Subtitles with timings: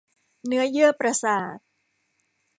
[0.45, 1.57] เนื้อเยื่อประสาท